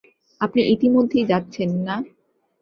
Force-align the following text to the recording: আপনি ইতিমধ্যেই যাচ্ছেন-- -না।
আপনি 0.41 0.61
ইতিমধ্যেই 0.65 1.25
যাচ্ছেন-- 1.25 1.77
-না। 1.77 1.95